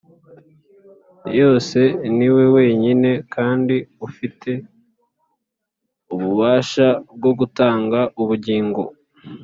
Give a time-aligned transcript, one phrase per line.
[1.39, 1.81] Yse
[2.17, 3.75] niwe wenyine kandi
[4.07, 4.51] ufite
[6.13, 8.81] ububasha bwo gutanga ubugingo